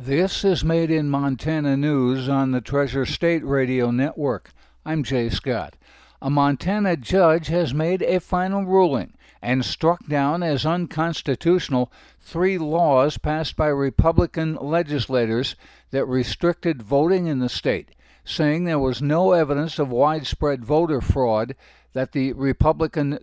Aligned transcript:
This 0.00 0.44
is 0.44 0.62
Made 0.62 0.92
in 0.92 1.08
Montana 1.08 1.76
News 1.76 2.28
on 2.28 2.52
the 2.52 2.60
Treasure 2.60 3.04
State 3.04 3.44
Radio 3.44 3.90
Network. 3.90 4.52
I'm 4.86 5.02
Jay 5.02 5.28
Scott. 5.28 5.74
A 6.22 6.30
Montana 6.30 6.96
judge 6.96 7.48
has 7.48 7.74
made 7.74 8.02
a 8.02 8.20
final 8.20 8.64
ruling 8.64 9.14
and 9.42 9.64
struck 9.64 10.06
down 10.06 10.44
as 10.44 10.64
unconstitutional 10.64 11.90
three 12.20 12.58
laws 12.58 13.18
passed 13.18 13.56
by 13.56 13.66
Republican 13.66 14.54
legislators 14.60 15.56
that 15.90 16.06
restricted 16.06 16.80
voting 16.80 17.26
in 17.26 17.40
the 17.40 17.48
state, 17.48 17.90
saying 18.24 18.62
there 18.62 18.78
was 18.78 19.02
no 19.02 19.32
evidence 19.32 19.80
of 19.80 19.90
widespread 19.90 20.64
voter 20.64 21.00
fraud 21.00 21.56
that 21.92 22.12
the 22.12 22.32
Republican 22.34 23.18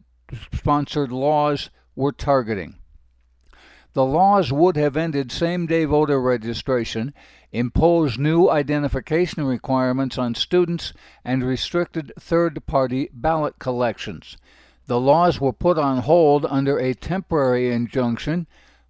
sponsored 0.54 1.14
laws 1.14 1.70
were 1.96 2.12
targeting. 2.12 2.76
The 3.96 4.06
laws 4.06 4.52
would 4.52 4.76
have 4.76 4.98
ended 4.98 5.32
same 5.32 5.68
day 5.68 5.86
voter 5.86 6.20
registration, 6.20 7.14
imposed 7.54 8.20
new 8.20 8.50
identification 8.50 9.46
requirements 9.46 10.18
on 10.18 10.36
students, 10.36 10.92
and 11.24 11.42
restricted 11.42 12.12
third 12.20 12.66
party 12.66 13.10
ballot 13.14 13.58
collections. 13.58 14.36
The 14.88 15.00
laws 15.00 15.40
were 15.40 15.54
put 15.54 15.78
on 15.78 16.00
hold 16.00 16.46
under 16.50 16.78
a 16.78 16.94
temporary 16.94 17.72
injunction, 17.72 18.48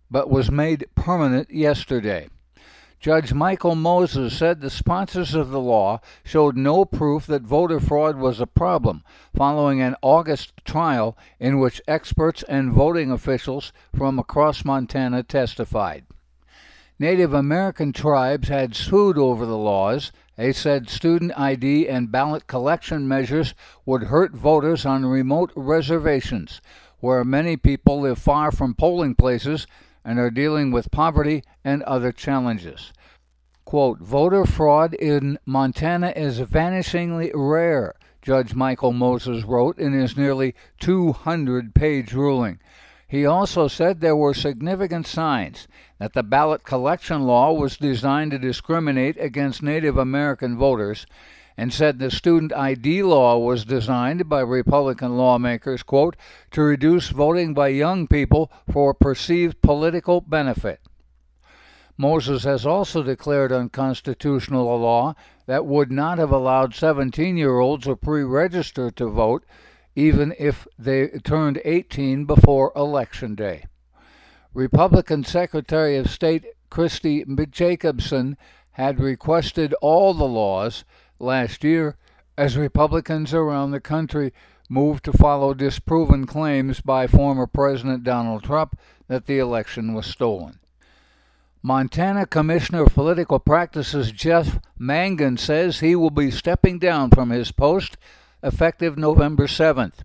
but 0.09 0.31
was 0.31 0.49
made 0.49 0.87
permanent 0.95 1.51
yesterday. 1.51 2.27
Judge 3.05 3.35
Michael 3.35 3.75
Moses 3.75 4.35
said 4.35 4.61
the 4.61 4.69
sponsors 4.71 5.35
of 5.35 5.51
the 5.51 5.59
law 5.59 6.01
showed 6.23 6.57
no 6.57 6.85
proof 6.85 7.27
that 7.27 7.43
voter 7.43 7.79
fraud 7.79 8.17
was 8.17 8.39
a 8.39 8.47
problem 8.47 9.03
following 9.31 9.79
an 9.79 9.95
August 10.01 10.53
trial 10.65 11.15
in 11.39 11.59
which 11.59 11.83
experts 11.87 12.41
and 12.49 12.73
voting 12.73 13.11
officials 13.11 13.71
from 13.95 14.17
across 14.17 14.65
Montana 14.65 15.21
testified. 15.21 16.03
Native 16.97 17.31
American 17.31 17.93
tribes 17.93 18.47
had 18.47 18.75
sued 18.75 19.19
over 19.19 19.45
the 19.45 19.55
laws. 19.55 20.11
They 20.35 20.51
said 20.51 20.89
student 20.89 21.31
ID 21.37 21.87
and 21.87 22.11
ballot 22.11 22.47
collection 22.47 23.07
measures 23.07 23.53
would 23.85 24.05
hurt 24.05 24.33
voters 24.33 24.83
on 24.83 25.05
remote 25.05 25.51
reservations, 25.55 26.59
where 27.01 27.23
many 27.23 27.55
people 27.55 28.01
live 28.01 28.17
far 28.17 28.51
from 28.51 28.73
polling 28.73 29.13
places 29.13 29.67
and 30.05 30.19
are 30.19 30.29
dealing 30.29 30.71
with 30.71 30.91
poverty 30.91 31.43
and 31.63 31.81
other 31.83 32.11
challenges. 32.11 32.93
Quote, 33.65 33.99
voter 33.99 34.45
fraud 34.45 34.93
in 34.93 35.39
Montana 35.43 36.13
is 36.15 36.39
vanishingly 36.39 37.31
rare, 37.33 37.95
Judge 38.21 38.53
Michael 38.53 38.93
Moses 38.93 39.43
wrote 39.43 39.79
in 39.79 39.91
his 39.91 40.15
nearly 40.15 40.53
200 40.79 41.73
page 41.73 42.13
ruling. 42.13 42.59
He 43.07 43.25
also 43.25 43.67
said 43.67 44.01
there 44.01 44.15
were 44.15 44.35
significant 44.35 45.07
signs 45.07 45.67
that 45.97 46.13
the 46.13 46.21
ballot 46.21 46.63
collection 46.63 47.23
law 47.23 47.53
was 47.53 47.75
designed 47.75 48.31
to 48.31 48.37
discriminate 48.37 49.17
against 49.19 49.63
Native 49.63 49.97
American 49.97 50.55
voters 50.57 51.07
and 51.57 51.73
said 51.73 51.97
the 51.97 52.11
student 52.11 52.53
ID 52.53 53.01
law 53.01 53.39
was 53.39 53.65
designed 53.65 54.29
by 54.29 54.41
Republican 54.41 55.17
lawmakers, 55.17 55.81
quote, 55.81 56.15
to 56.51 56.61
reduce 56.61 57.09
voting 57.09 57.55
by 57.55 57.69
young 57.69 58.05
people 58.05 58.51
for 58.71 58.93
perceived 58.93 59.59
political 59.63 60.21
benefit. 60.21 60.81
Moses 61.97 62.43
has 62.43 62.65
also 62.65 63.01
declared 63.03 63.53
unconstitutional 63.53 64.75
a 64.75 64.77
law 64.77 65.15
that 65.45 65.65
would 65.65 65.91
not 65.91 66.17
have 66.17 66.31
allowed 66.31 66.75
17 66.75 67.37
year 67.37 67.59
olds 67.59 67.85
to 67.85 67.95
pre 67.95 68.23
register 68.23 68.91
to 68.91 69.07
vote, 69.07 69.45
even 69.95 70.33
if 70.37 70.67
they 70.77 71.07
turned 71.23 71.61
18 71.63 72.25
before 72.25 72.73
Election 72.75 73.33
Day. 73.33 73.65
Republican 74.53 75.23
Secretary 75.23 75.95
of 75.97 76.09
State 76.09 76.45
Christi 76.69 77.23
Jacobsen 77.49 78.37
had 78.71 78.99
requested 78.99 79.73
all 79.81 80.13
the 80.13 80.27
laws 80.27 80.83
last 81.17 81.63
year 81.63 81.95
as 82.37 82.57
Republicans 82.57 83.33
around 83.33 83.71
the 83.71 83.79
country 83.79 84.33
moved 84.67 85.05
to 85.05 85.13
follow 85.13 85.53
disproven 85.53 86.25
claims 86.25 86.81
by 86.81 87.07
former 87.07 87.47
President 87.47 88.03
Donald 88.03 88.43
Trump 88.43 88.77
that 89.07 89.25
the 89.27 89.39
election 89.39 89.93
was 89.93 90.05
stolen. 90.05 90.59
Montana 91.65 92.27
Commissioner 92.27 92.83
of 92.83 92.93
Political 92.93 93.39
Practices 93.39 94.11
Jeff 94.11 94.59
Mangan 94.77 95.35
says 95.35 95.79
he 95.79 95.95
will 95.95 96.11
be 96.11 96.29
stepping 96.29 96.77
down 96.77 97.09
from 97.09 97.31
his 97.31 97.51
post 97.51 97.97
effective 98.43 98.99
November 98.99 99.47
7th. 99.47 100.03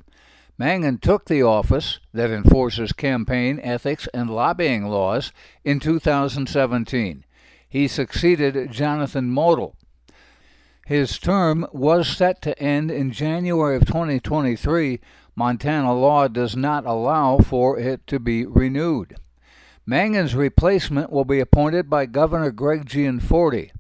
Mangan 0.57 0.97
took 0.97 1.27
the 1.27 1.43
office 1.43 2.01
that 2.15 2.31
enforces 2.31 2.95
campaign 2.95 3.61
ethics 3.63 4.09
and 4.15 4.31
lobbying 4.31 4.87
laws 4.87 5.33
in 5.63 5.81
2017. 5.81 7.27
He 7.69 7.87
succeeded 7.87 8.73
Jonathan 8.73 9.31
Motl, 9.31 9.75
his 10.87 11.19
term 11.19 11.67
was 11.75 12.09
set 12.09 12.41
to 12.41 12.59
end 12.59 12.91
in 12.91 13.13
January 13.13 13.77
of 13.77 13.85
2023. 13.85 14.99
Montana 15.37 15.93
law 15.93 16.27
does 16.27 16.57
not 16.57 16.87
allow 16.87 17.37
for 17.37 17.79
it 17.79 18.07
to 18.07 18.19
be 18.19 18.47
renewed. 18.47 19.17
Mangan's 19.91 20.37
replacement 20.37 21.11
will 21.11 21.25
be 21.25 21.41
appointed 21.41 21.91
by 21.91 22.07
Governor 22.07 22.53
Greg 22.53 22.87
Gianforte. 22.87 23.73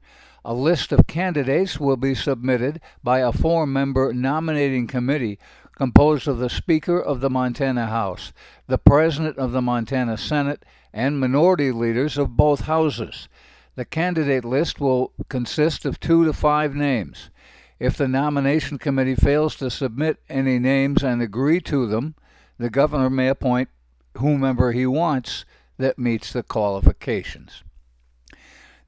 A 0.44 0.53
list 0.53 0.91
of 0.91 1.06
candidates 1.06 1.78
will 1.78 1.97
be 1.97 2.16
submitted 2.16 2.81
by 3.00 3.21
a 3.21 3.31
four 3.31 3.65
member 3.65 4.12
nominating 4.12 4.88
committee 4.88 5.38
composed 5.76 6.26
of 6.26 6.38
the 6.38 6.50
Speaker 6.50 7.00
of 7.00 7.21
the 7.21 7.31
Montana 7.31 7.87
House, 7.87 8.32
the 8.66 8.76
President 8.76 9.38
of 9.38 9.53
the 9.53 9.62
Montana 9.62 10.19
Senate, 10.19 10.65
and 10.93 11.21
minority 11.21 11.71
leaders 11.71 12.19
of 12.19 12.37
both 12.37 12.62
houses. 12.62 13.28
The 13.77 13.84
candidate 13.84 14.44
list 14.44 14.81
will 14.81 15.12
consist 15.28 15.84
of 15.84 16.00
two 16.00 16.25
to 16.25 16.32
five 16.32 16.75
names. 16.75 17.31
If 17.78 17.97
the 17.97 18.09
nomination 18.09 18.78
committee 18.78 19.15
fails 19.15 19.54
to 19.59 19.71
submit 19.71 20.19
any 20.28 20.59
names 20.59 21.04
and 21.04 21.22
agree 21.22 21.60
to 21.60 21.87
them, 21.87 22.16
the 22.59 22.69
governor 22.69 23.10
may 23.10 23.28
appoint 23.28 23.69
whomever 24.16 24.72
he 24.72 24.87
wants 24.87 25.44
that 25.80 25.98
meets 25.98 26.32
the 26.32 26.42
qualifications. 26.42 27.64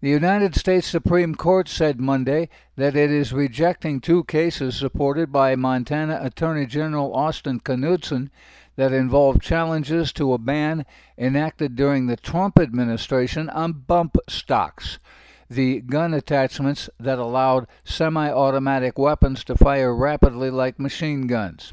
The 0.01 0.11
United 0.11 0.57
States 0.57 0.87
Supreme 0.87 1.37
Court 1.37 1.69
said 1.69 2.01
Monday 2.01 2.49
that 2.77 2.97
it 2.97 3.11
is 3.11 3.33
rejecting 3.33 4.01
two 4.01 4.25
cases 4.25 4.77
supported 4.77 5.31
by 5.31 5.55
Montana 5.55 6.19
Attorney 6.21 6.67
General 6.67 7.15
Austin 7.15 7.61
Knudsen 7.61 8.31
that 8.75 8.93
involved 8.93 9.43
challenges 9.43 10.13
to 10.15 10.33
a 10.33 10.39
ban 10.39 10.85
enacted 11.17 11.77
during 11.77 12.07
the 12.07 12.17
Trump 12.17 12.59
administration 12.59 13.49
on 13.51 13.73
bump 13.73 14.17
stocks, 14.29 14.99
the 15.49 15.81
gun 15.81 16.15
attachments 16.15 16.91
that 16.99 17.21
allowed 17.21 17.69
semi 17.85 18.29
automatic 18.29 18.99
weapons 18.99 19.45
to 19.45 19.55
fire 19.55 19.95
rapidly 19.95 20.51
like 20.51 20.81
machine 20.81 21.29
guns. 21.29 21.73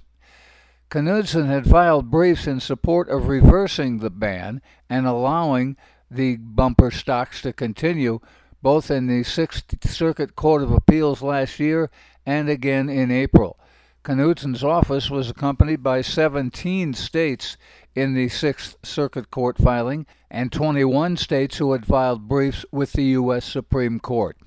Knudsen 0.91 1.45
had 1.45 1.69
filed 1.69 2.09
briefs 2.09 2.47
in 2.47 2.59
support 2.59 3.09
of 3.09 3.27
reversing 3.27 3.99
the 3.99 4.09
ban 4.09 4.59
and 4.89 5.05
allowing 5.05 5.77
the 6.09 6.37
bumper 6.37 6.89
stocks 6.89 7.43
to 7.43 7.53
continue, 7.53 8.19
both 8.63 8.89
in 8.89 9.05
the 9.05 9.23
Sixth 9.23 9.87
Circuit 9.87 10.35
Court 10.35 10.63
of 10.63 10.71
Appeals 10.71 11.21
last 11.21 11.59
year 11.59 11.91
and 12.25 12.49
again 12.49 12.89
in 12.89 13.11
April. 13.11 13.59
Knudsen's 14.03 14.63
office 14.63 15.11
was 15.11 15.29
accompanied 15.29 15.83
by 15.83 16.01
17 16.01 16.95
states 16.95 17.55
in 17.93 18.15
the 18.15 18.27
Sixth 18.27 18.75
Circuit 18.81 19.29
Court 19.29 19.59
filing 19.59 20.07
and 20.31 20.51
21 20.51 21.17
states 21.17 21.57
who 21.57 21.73
had 21.73 21.85
filed 21.85 22.27
briefs 22.27 22.65
with 22.71 22.93
the 22.93 23.03
U.S. 23.03 23.45
Supreme 23.45 23.99
Court. 23.99 24.37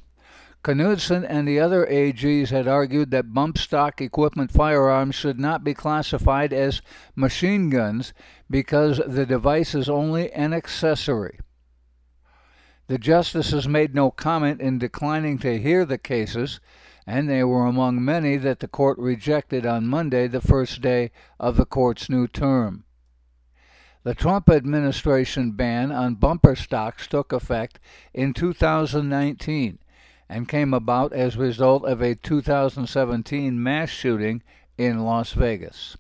Knudsen 0.64 1.24
and 1.24 1.48
the 1.48 1.58
other 1.58 1.84
AGs 1.86 2.50
had 2.50 2.68
argued 2.68 3.10
that 3.10 3.34
bump 3.34 3.58
stock 3.58 4.00
equipment 4.00 4.52
firearms 4.52 5.16
should 5.16 5.40
not 5.40 5.64
be 5.64 5.74
classified 5.74 6.52
as 6.52 6.80
machine 7.16 7.68
guns 7.68 8.12
because 8.48 9.00
the 9.04 9.26
device 9.26 9.74
is 9.74 9.88
only 9.88 10.30
an 10.32 10.52
accessory. 10.52 11.40
The 12.86 12.98
justices 12.98 13.66
made 13.66 13.92
no 13.94 14.12
comment 14.12 14.60
in 14.60 14.78
declining 14.78 15.38
to 15.38 15.58
hear 15.58 15.84
the 15.84 15.98
cases 15.98 16.60
and 17.08 17.28
they 17.28 17.42
were 17.42 17.66
among 17.66 18.04
many 18.04 18.36
that 18.36 18.60
the 18.60 18.68
court 18.68 18.96
rejected 18.98 19.66
on 19.66 19.88
Monday, 19.88 20.28
the 20.28 20.40
first 20.40 20.80
day 20.80 21.10
of 21.40 21.56
the 21.56 21.66
court's 21.66 22.08
new 22.08 22.28
term. 22.28 22.84
The 24.04 24.14
Trump 24.14 24.48
administration 24.48 25.52
ban 25.52 25.90
on 25.90 26.14
bumper 26.14 26.54
stocks 26.54 27.08
took 27.08 27.32
effect 27.32 27.80
in 28.14 28.32
2019 28.32 29.78
and 30.32 30.48
came 30.48 30.72
about 30.72 31.12
as 31.12 31.36
a 31.36 31.40
result 31.40 31.84
of 31.84 32.00
a 32.00 32.14
2017 32.14 33.62
mass 33.62 33.90
shooting 33.90 34.42
in 34.78 35.04
Las 35.04 35.32
Vegas. 35.34 35.98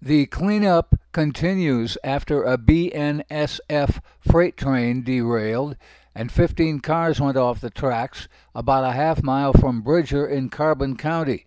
The 0.00 0.26
cleanup 0.26 0.94
continues 1.10 1.98
after 2.04 2.44
a 2.44 2.56
BNSF 2.56 4.00
freight 4.20 4.56
train 4.56 5.02
derailed 5.02 5.76
and 6.14 6.30
15 6.30 6.78
cars 6.78 7.20
went 7.20 7.36
off 7.36 7.60
the 7.60 7.70
tracks 7.70 8.28
about 8.54 8.84
a 8.84 8.92
half 8.92 9.22
mile 9.22 9.52
from 9.52 9.82
Bridger 9.82 10.24
in 10.24 10.48
Carbon 10.48 10.96
County. 10.96 11.44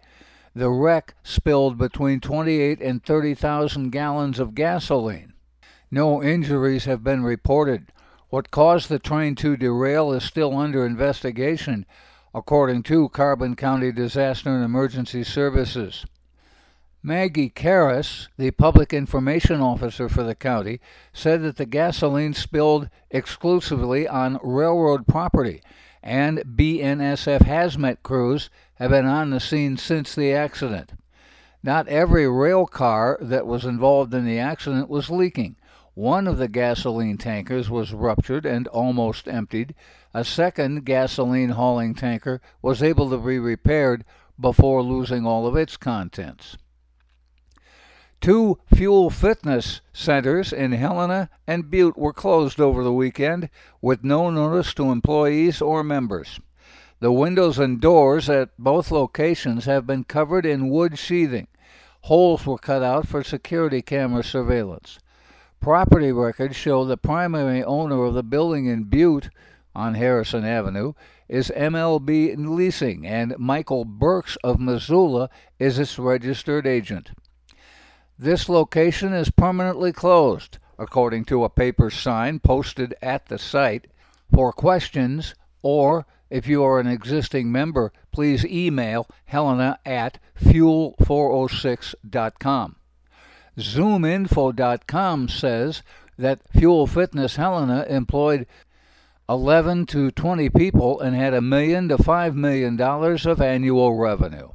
The 0.54 0.70
wreck 0.70 1.14
spilled 1.24 1.78
between 1.78 2.20
28 2.20 2.82
and 2.82 3.02
30,000 3.02 3.92
gallons 3.92 4.40
of 4.40 4.56
gasoline. 4.56 5.34
No 5.90 6.22
injuries 6.22 6.84
have 6.84 7.04
been 7.04 7.24
reported. 7.24 7.94
What 8.32 8.50
caused 8.50 8.88
the 8.88 8.98
train 8.98 9.36
to 9.36 9.58
derail 9.58 10.14
is 10.14 10.24
still 10.24 10.58
under 10.58 10.86
investigation, 10.86 11.86
according 12.34 12.84
to 12.84 13.10
Carbon 13.10 13.58
County 13.58 13.92
Disaster 13.92 14.56
and 14.56 14.64
Emergency 14.64 15.26
Services. 15.26 16.06
Maggie 17.04 17.50
Karras, 17.50 18.30
the 18.38 18.52
public 18.52 18.94
information 18.94 19.60
officer 19.60 20.08
for 20.08 20.24
the 20.24 20.34
county, 20.34 20.80
said 21.12 21.42
that 21.42 21.58
the 21.58 21.66
gasoline 21.66 22.34
spilled 22.34 22.88
exclusively 23.10 24.08
on 24.08 24.40
railroad 24.42 25.08
property, 25.08 25.62
and 26.02 26.38
BNSF 26.56 27.42
hazmat 27.42 27.98
crews 28.02 28.50
have 28.76 28.92
been 28.92 29.08
on 29.08 29.32
the 29.32 29.42
scene 29.42 29.76
since 29.76 30.16
the 30.16 30.32
accident. 30.32 30.94
Not 31.64 31.90
every 31.90 32.30
rail 32.30 32.66
car 32.66 33.18
that 33.20 33.46
was 33.46 33.66
involved 33.66 34.14
in 34.14 34.26
the 34.26 34.40
accident 34.40 34.88
was 34.88 35.10
leaking. 35.10 35.58
One 35.94 36.26
of 36.26 36.38
the 36.38 36.48
gasoline 36.48 37.18
tankers 37.18 37.70
was 37.70 37.94
ruptured 37.94 38.46
and 38.46 38.66
almost 38.68 39.28
emptied. 39.28 39.76
A 40.14 40.24
second 40.24 40.86
gasoline 40.86 41.50
hauling 41.50 41.96
tanker 41.96 42.42
was 42.62 42.82
able 42.82 43.10
to 43.10 43.18
be 43.18 43.40
repaired 43.40 44.06
before 44.40 44.82
losing 44.82 45.26
all 45.26 45.46
of 45.46 45.58
its 45.58 45.76
contents. 45.76 46.58
Two 48.22 48.60
fuel 48.74 49.10
fitness 49.10 49.82
centers 49.92 50.54
in 50.54 50.72
Helena 50.72 51.30
and 51.46 51.70
Butte 51.70 51.98
were 51.98 52.14
closed 52.14 52.62
over 52.62 52.84
the 52.84 52.94
weekend 52.94 53.50
with 53.82 54.04
no 54.04 54.30
notice 54.30 54.74
to 54.76 54.92
employees 54.92 55.62
or 55.62 55.84
members. 55.84 56.40
The 57.00 57.12
windows 57.12 57.58
and 57.58 57.82
doors 57.82 58.30
at 58.30 58.52
both 58.58 58.92
locations 58.92 59.66
have 59.66 59.88
been 59.88 60.04
covered 60.04 60.46
in 60.46 60.70
wood 60.70 61.00
sheathing. 61.00 61.48
Holes 62.02 62.46
were 62.46 62.60
cut 62.60 62.84
out 62.84 63.08
for 63.08 63.24
security 63.24 63.82
camera 63.82 64.24
surveillance. 64.24 65.00
Property 65.62 66.12
records 66.12 66.56
show 66.56 66.86
the 66.86 66.98
primary 66.98 67.64
owner 67.64 68.04
of 68.06 68.16
the 68.16 68.24
building 68.24 68.66
in 68.66 68.86
Butte 68.86 69.30
on 69.76 69.94
Harrison 69.94 70.44
Avenue 70.44 70.94
is 71.30 71.52
MLB 71.56 72.34
Leasing, 72.36 73.06
and 73.06 73.36
Michael 73.38 73.86
Burks 73.86 74.36
of 74.44 74.60
Missoula 74.60 75.30
is 75.60 75.78
its 75.78 76.00
registered 76.00 76.66
agent. 76.66 77.12
This 78.18 78.50
location 78.50 79.14
is 79.14 79.30
permanently 79.30 79.94
closed, 79.94 80.58
according 80.80 81.26
to 81.26 81.44
a 81.44 81.50
paper 81.50 81.92
sign 81.92 82.40
posted 82.40 82.96
at 83.00 83.28
the 83.28 83.38
site. 83.38 83.86
For 84.34 84.52
questions, 84.52 85.36
or 85.62 86.08
if 86.32 86.48
you 86.48 86.64
are 86.64 86.80
an 86.80 86.88
existing 86.88 87.52
member, 87.52 87.94
please 88.12 88.44
email 88.44 89.06
helena 89.26 89.78
at 89.86 90.18
fuel406.com. 90.42 92.78
ZoomInfo.com 93.58 95.28
says 95.28 95.84
that 96.18 96.40
Fuel 96.52 96.88
Fitness 96.88 97.36
Helena 97.36 97.86
employed 97.90 98.48
11 99.28 99.86
to 99.88 100.12
20 100.12 100.50
people 100.50 101.00
and 101.00 101.16
had 101.16 101.34
a 101.34 101.42
million 101.42 101.88
to 101.90 101.98
$5 101.98 102.36
million 102.36 102.80
of 102.82 103.42
annual 103.42 103.96
revenue. 103.96 104.50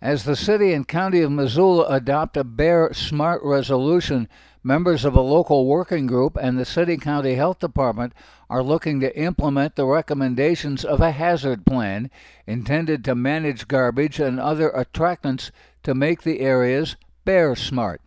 As 0.00 0.24
the 0.24 0.36
city 0.36 0.72
and 0.72 0.86
county 0.86 1.22
of 1.22 1.32
Missoula 1.32 1.86
adopt 1.88 2.36
a 2.36 2.44
Bear 2.44 2.92
Smart 2.94 3.42
resolution, 3.42 4.28
members 4.62 5.04
of 5.04 5.14
a 5.14 5.20
local 5.20 5.66
working 5.66 6.06
group 6.06 6.36
and 6.40 6.58
the 6.58 6.64
city 6.64 6.96
county 6.96 7.34
health 7.34 7.58
department 7.58 8.12
are 8.50 8.62
looking 8.62 9.00
to 9.00 9.18
implement 9.18 9.76
the 9.76 9.86
recommendations 9.86 10.84
of 10.84 11.00
a 11.00 11.12
hazard 11.12 11.64
plan 11.64 12.10
intended 12.46 13.04
to 13.04 13.14
manage 13.14 13.68
garbage 13.68 14.18
and 14.18 14.40
other 14.40 14.70
attractants 14.70 15.50
to 15.82 15.94
make 15.94 16.22
the 16.22 16.40
areas 16.40 16.96
bear 17.24 17.54
smart. 17.54 18.00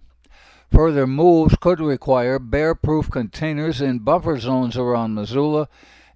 Further 0.71 1.05
moves 1.05 1.55
could 1.59 1.79
require 1.79 2.39
bear 2.39 2.73
proof 2.73 3.09
containers 3.09 3.81
in 3.81 3.99
buffer 3.99 4.39
zones 4.39 4.77
around 4.77 5.15
Missoula 5.15 5.67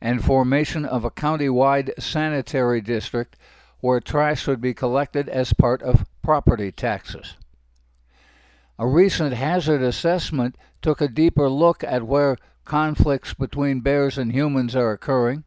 and 0.01 0.23
formation 0.23 0.85
of 0.85 1.03
a 1.03 1.11
county 1.11 1.49
wide 1.49 1.93
sanitary 1.99 2.81
district 2.81 3.35
where 3.81 3.99
trash 3.99 4.47
would 4.47 4.61
be 4.61 4.73
collected 4.73 5.27
as 5.29 5.53
part 5.53 5.81
of 5.81 6.05
property 6.23 6.71
taxes. 6.71 7.35
A 8.77 8.85
recent 8.85 9.33
hazard 9.33 9.81
assessment 9.81 10.57
took 10.81 10.99
a 10.99 11.07
deeper 11.07 11.49
look 11.49 11.83
at 11.83 12.03
where 12.03 12.35
conflicts 12.65 13.33
between 13.33 13.79
bears 13.79 14.17
and 14.17 14.33
humans 14.33 14.75
are 14.75 14.91
occurring. 14.91 15.45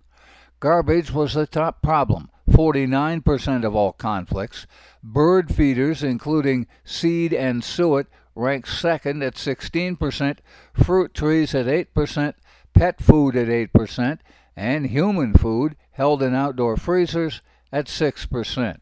Garbage 0.60 1.12
was 1.12 1.34
the 1.34 1.46
top 1.46 1.82
problem, 1.82 2.30
49% 2.50 3.64
of 3.64 3.76
all 3.76 3.92
conflicts. 3.92 4.66
Bird 5.02 5.54
feeders, 5.54 6.02
including 6.02 6.66
seed 6.84 7.34
and 7.34 7.62
suet, 7.62 8.06
ranked 8.34 8.68
second 8.68 9.22
at 9.22 9.34
16%, 9.34 10.38
fruit 10.72 11.12
trees 11.12 11.54
at 11.54 11.66
8%, 11.66 12.34
pet 12.72 13.00
food 13.02 13.36
at 13.36 13.48
8%, 13.48 14.18
and 14.56 14.86
human 14.86 15.34
food 15.34 15.76
held 15.92 16.22
in 16.22 16.34
outdoor 16.34 16.76
freezers 16.76 17.42
at 17.70 17.86
6%. 17.86 18.78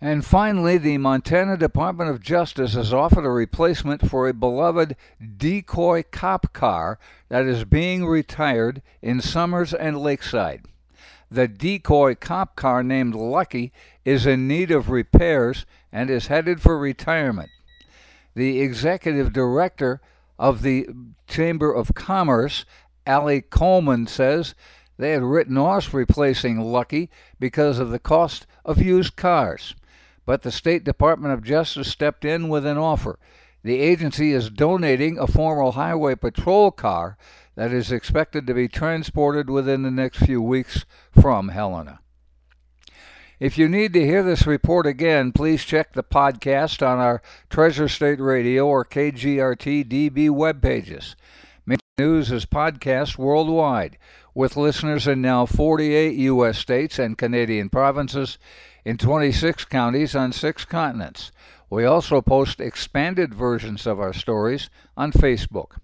And 0.00 0.26
finally, 0.26 0.76
the 0.76 0.98
Montana 0.98 1.56
Department 1.56 2.10
of 2.10 2.20
Justice 2.20 2.74
has 2.74 2.92
offered 2.92 3.24
a 3.24 3.30
replacement 3.30 4.08
for 4.08 4.28
a 4.28 4.34
beloved 4.34 4.94
decoy 5.38 6.04
cop 6.10 6.52
car 6.52 6.98
that 7.30 7.46
is 7.46 7.64
being 7.64 8.04
retired 8.04 8.82
in 9.00 9.22
Somers 9.22 9.72
and 9.72 9.98
Lakeside. 9.98 10.66
The 11.30 11.48
decoy 11.48 12.14
cop 12.14 12.56
car 12.56 12.82
named 12.82 13.14
Lucky 13.14 13.72
is 14.04 14.26
in 14.26 14.46
need 14.46 14.70
of 14.70 14.90
repairs 14.90 15.64
and 15.90 16.10
is 16.10 16.26
headed 16.26 16.60
for 16.60 16.78
retirement. 16.78 17.48
The 18.34 18.60
executive 18.60 19.32
director 19.32 20.02
of 20.38 20.60
the 20.60 20.88
Chamber 21.26 21.72
of 21.72 21.94
Commerce, 21.94 22.66
Ali 23.06 23.40
Coleman, 23.40 24.06
says 24.06 24.54
they 24.98 25.12
had 25.12 25.22
written 25.22 25.56
off 25.56 25.94
replacing 25.94 26.60
Lucky 26.60 27.08
because 27.40 27.78
of 27.78 27.88
the 27.88 27.98
cost 27.98 28.46
of 28.62 28.82
used 28.82 29.16
cars. 29.16 29.74
But 30.26 30.42
the 30.42 30.50
State 30.50 30.84
Department 30.84 31.32
of 31.32 31.42
Justice 31.42 31.88
stepped 31.88 32.24
in 32.24 32.48
with 32.48 32.66
an 32.66 32.76
offer. 32.76 33.18
The 33.62 33.80
agency 33.80 34.32
is 34.32 34.50
donating 34.50 35.18
a 35.18 35.26
former 35.26 35.70
highway 35.70 36.16
patrol 36.16 36.70
car 36.70 37.16
that 37.54 37.72
is 37.72 37.90
expected 37.90 38.46
to 38.46 38.54
be 38.54 38.68
transported 38.68 39.48
within 39.48 39.82
the 39.82 39.90
next 39.90 40.18
few 40.18 40.42
weeks 40.42 40.84
from 41.10 41.48
Helena. 41.48 42.00
If 43.38 43.58
you 43.58 43.68
need 43.68 43.92
to 43.92 44.04
hear 44.04 44.22
this 44.22 44.46
report 44.46 44.86
again, 44.86 45.32
please 45.32 45.64
check 45.64 45.92
the 45.92 46.02
podcast 46.02 46.86
on 46.86 46.98
our 46.98 47.20
Treasure 47.50 47.88
State 47.88 48.20
Radio 48.20 48.66
or 48.66 48.84
KGRT 48.84 49.84
DB 49.88 50.30
web 50.30 50.62
pages. 50.62 51.16
News 51.98 52.30
is 52.30 52.44
podcast 52.44 53.16
worldwide 53.16 53.96
with 54.34 54.58
listeners 54.58 55.06
in 55.06 55.22
now 55.22 55.46
48 55.46 56.14
U.S. 56.14 56.58
states 56.58 56.98
and 56.98 57.16
Canadian 57.16 57.70
provinces 57.70 58.36
in 58.84 58.98
26 58.98 59.64
counties 59.64 60.14
on 60.14 60.30
six 60.32 60.66
continents. 60.66 61.32
We 61.70 61.86
also 61.86 62.20
post 62.20 62.60
expanded 62.60 63.32
versions 63.32 63.86
of 63.86 63.98
our 63.98 64.12
stories 64.12 64.68
on 64.94 65.10
Facebook. 65.10 65.78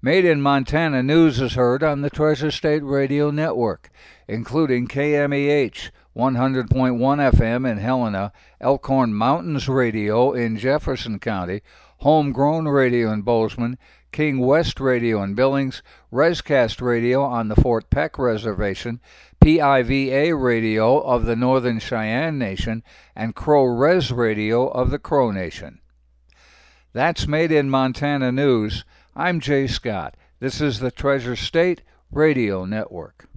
Made 0.00 0.24
in 0.24 0.40
Montana 0.40 1.02
News 1.02 1.42
is 1.42 1.56
heard 1.56 1.82
on 1.82 2.00
the 2.00 2.08
Treasure 2.08 2.50
State 2.50 2.82
Radio 2.82 3.30
Network, 3.30 3.90
including 4.28 4.88
KMEH 4.88 5.90
100.1 6.16 6.68
FM 6.68 7.70
in 7.70 7.76
Helena, 7.76 8.32
Elkhorn 8.62 9.12
Mountains 9.12 9.68
Radio 9.68 10.32
in 10.32 10.56
Jefferson 10.56 11.18
County, 11.18 11.60
Homegrown 11.98 12.66
Radio 12.66 13.12
in 13.12 13.22
Bozeman, 13.22 13.76
King 14.10 14.40
West 14.40 14.80
Radio 14.80 15.22
in 15.22 15.34
Billings, 15.34 15.82
Rescast 16.12 16.80
Radio 16.80 17.22
on 17.22 17.48
the 17.48 17.56
Fort 17.56 17.90
Peck 17.90 18.18
Reservation, 18.18 19.00
PIVA 19.40 20.34
Radio 20.34 20.98
of 20.98 21.24
the 21.24 21.36
Northern 21.36 21.78
Cheyenne 21.78 22.38
Nation, 22.38 22.82
and 23.14 23.34
Crow 23.34 23.64
Res 23.64 24.10
Radio 24.10 24.66
of 24.68 24.90
the 24.90 24.98
Crow 24.98 25.30
Nation. 25.30 25.80
That's 26.92 27.28
Made 27.28 27.52
in 27.52 27.70
Montana 27.70 28.32
News. 28.32 28.84
I'm 29.14 29.40
Jay 29.40 29.66
Scott. 29.66 30.16
This 30.40 30.60
is 30.60 30.80
the 30.80 30.90
Treasure 30.90 31.36
State 31.36 31.82
Radio 32.10 32.64
Network. 32.64 33.27